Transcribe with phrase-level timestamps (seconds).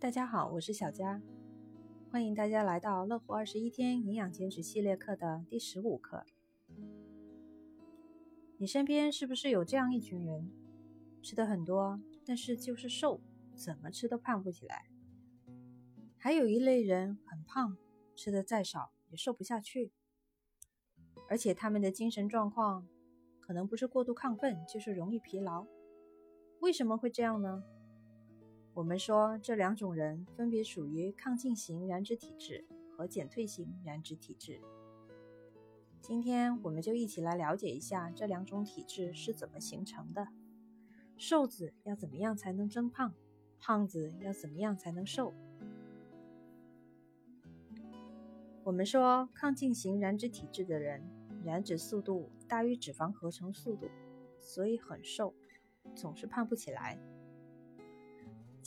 [0.00, 1.20] 大家好，我是小佳，
[2.10, 6.24] 欢迎大家来到乐活二十一天营养减脂系列课的第十五课。
[8.56, 10.50] 你身边是不是有这样一群人，
[11.20, 13.20] 吃的很多，但是就是瘦，
[13.54, 14.86] 怎么吃都胖不起来？
[16.16, 17.76] 还有一类人很胖，
[18.16, 19.92] 吃的再少也瘦不下去，
[21.28, 22.88] 而且他们的精神状况
[23.38, 25.66] 可能不是过度亢奋，就是容易疲劳。
[26.60, 27.62] 为什么会这样呢？
[28.80, 32.64] 我们说这两种人分别属于亢进型燃脂体质
[32.96, 34.58] 和减退型燃脂体质。
[36.00, 40.28] 今天我们就一起来了解一下这两种体质是怎么形成的，
[41.18, 43.12] 瘦子要怎么样才能增胖，
[43.58, 45.34] 胖子要怎么样才能瘦。
[48.64, 51.02] 我们说亢进型燃脂体质的人，
[51.44, 53.90] 燃脂速度大于脂肪合成速度，
[54.38, 55.34] 所以很瘦，
[55.94, 56.98] 总是胖不起来。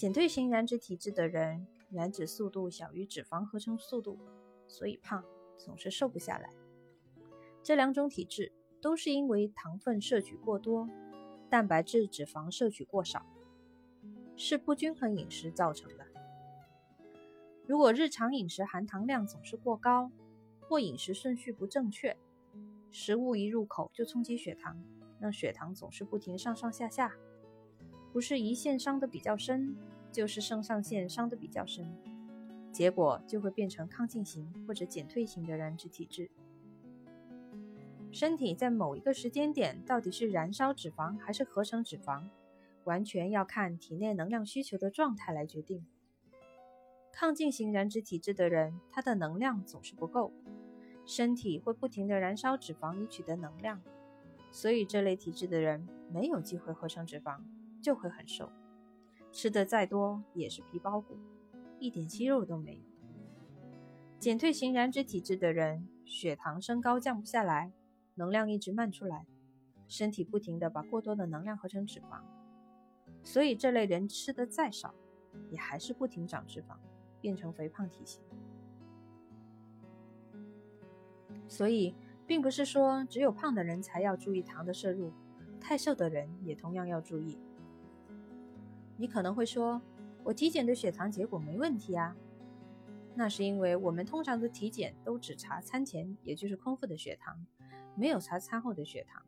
[0.03, 4.19] 减退型燃脂体质的人，燃脂速度小于脂肪合成速度，
[4.67, 5.23] 所以胖，
[5.57, 6.49] 总是瘦不下来。
[7.63, 10.89] 这两种体质都是因为糖分摄取过多，
[11.49, 13.25] 蛋白质、脂肪摄取过少，
[14.35, 16.05] 是不均衡饮食造成的。
[17.65, 20.11] 如果日常饮食含糖量总是过高，
[20.59, 22.17] 或饮食顺序不正确，
[22.91, 24.83] 食物一入口就冲击血糖，
[25.21, 27.15] 让血糖总是不停上上下下。
[28.13, 29.75] 不是胰腺伤得比较深，
[30.11, 31.91] 就是肾上腺伤得比较深，
[32.71, 36.29] 结果就会变成亢进型或者减退型的燃脂体质。
[38.11, 42.25] 身体在某一个时间点到底是燃烧脂肪还是合成脂肪，
[42.83, 45.83] 完全要看体内能量需求的状态来决定。
[47.11, 50.31] 亢进型燃脂体质的人，他的能量总是不够，
[51.03, 53.81] 身体会不停地燃烧脂肪以取得能量，
[54.51, 57.39] 所以这类体质的人没有机会合成脂肪。
[57.83, 58.49] 就会很瘦，
[59.31, 61.17] 吃的再多也是皮包骨，
[61.79, 62.81] 一点肌肉都没有。
[64.17, 67.73] 减退型燃脂体质的人，血糖升高降不下来，
[68.15, 69.27] 能量一直漫出来，
[69.85, 72.21] 身体不停的把过多的能量合成脂肪，
[73.21, 74.95] 所以这类人吃的再少，
[75.49, 76.77] 也还是不停长脂肪，
[77.19, 78.23] 变成肥胖体型。
[81.49, 81.93] 所以，
[82.25, 85.11] 并不是说只有胖的人才要注意糖的摄入，
[85.59, 87.37] 太瘦的人也同样要注意。
[88.97, 89.81] 你可能会说，
[90.23, 92.15] 我体检的血糖结果没问题啊。
[93.15, 97.45] 那是因为我们通常的体检都只查餐前，也就是空腹的血糖，
[97.95, 99.23] 没有查餐后的血糖。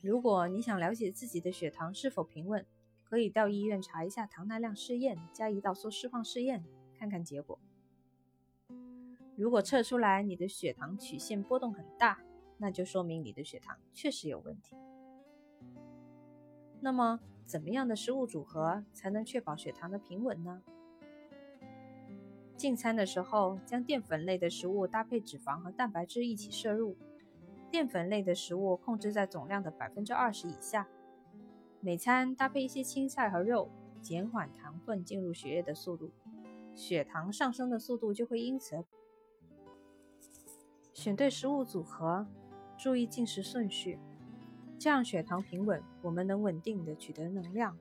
[0.00, 2.66] 如果你想了解自己的血糖是否平稳，
[3.04, 6.64] 可以到医院查一下糖耐量试验加胰岛素释放试验，
[6.98, 7.58] 看看结果。
[9.36, 12.20] 如果测出来你的血糖曲线波动很大，
[12.58, 14.76] 那就说明你的血糖确实有问题。
[16.80, 20.62] 那么，怎么样的食物组合才能确保血糖的平稳呢？
[22.56, 26.96] 进餐的时候，将淀粉类的食物搭配脂肪和蛋白质一起摄入，
[27.70, 30.88] 淀粉类的食物控制在总量的百分之二十以下。
[31.80, 33.68] 每餐搭配一些青菜和肉，
[34.00, 36.12] 减缓糖分进入血液的速度，
[36.74, 38.84] 血糖上升的速度就会因此。
[40.94, 42.26] 选对食物组合，
[42.78, 43.98] 注意进食顺序。
[44.84, 47.78] 这样血糖平稳，我们能稳定的取得能量，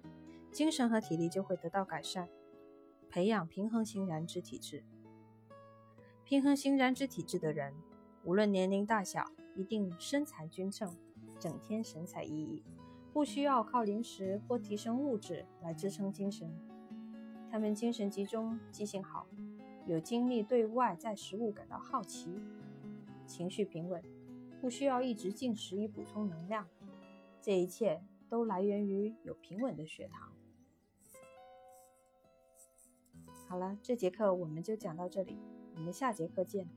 [0.53, 2.30] 精神和体力就会得到改善。
[3.09, 4.86] 培养平衡型燃脂体质。
[6.24, 7.74] 平衡型燃脂体质的人，
[8.24, 10.96] 无论年龄大小，一定身材均称，
[11.38, 12.62] 整天神采奕奕，
[13.12, 16.50] 不需要靠零食或提升物质来支撑精神。
[17.52, 19.28] 他们精神集中，记性好，
[19.86, 22.34] 有精力对外在食物感到好奇，
[23.25, 24.02] 情绪平稳，
[24.62, 26.66] 不需要一直进食以补充能量。
[27.44, 30.31] 这一切都来源于有平稳的血糖。
[33.50, 35.38] 好了，这节课我们就讲到这里，
[35.76, 36.70] 我们下节课见。